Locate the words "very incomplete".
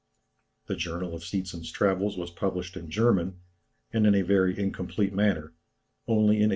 4.23-5.13